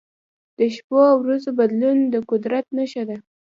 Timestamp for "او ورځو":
1.11-1.49